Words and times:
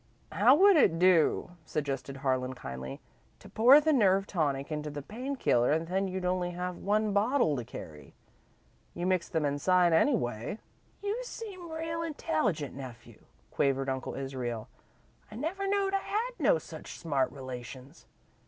"How 0.31 0.55
would 0.55 0.77
it 0.77 0.97
do," 0.97 1.51
suggested 1.63 2.17
Harlan, 2.25 2.55
kindly, 2.55 3.01
"to 3.37 3.47
pour 3.47 3.79
the 3.79 3.93
nerve 3.93 4.25
tonic 4.25 4.71
into 4.71 4.89
the 4.89 5.03
pain 5.03 5.35
killer, 5.35 5.71
and 5.71 5.85
then 5.85 6.07
you'd 6.07 6.23
have 6.23 6.31
only 6.33 6.55
one 6.79 7.13
bottle 7.13 7.55
to 7.55 7.63
carry. 7.63 8.15
You 8.95 9.05
mix 9.05 9.29
them 9.29 9.45
inside, 9.45 9.93
anyway." 9.93 10.57
"You 11.03 11.19
seem 11.23 11.69
real 11.71 12.01
intelligent, 12.01 12.73
nephew," 12.73 13.21
quavered 13.51 13.89
Uncle 13.89 14.15
Israel. 14.15 14.69
"I 15.29 15.35
never 15.35 15.67
knowed 15.67 15.93
I 15.93 15.99
had 15.99 16.31
no 16.39 16.57
such 16.57 16.97
smart 16.97 17.31
relations. 17.31 18.07